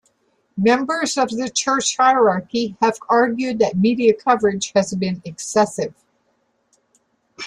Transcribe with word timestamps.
Members 0.57 1.15
of 1.15 1.29
the 1.29 1.47
church 1.47 1.95
hierarchy 1.95 2.75
have 2.81 2.97
argued 3.07 3.59
that 3.59 3.77
media 3.77 4.15
coverage 4.15 4.71
has 4.73 4.95
been 4.95 5.21
excessive. 5.25 5.93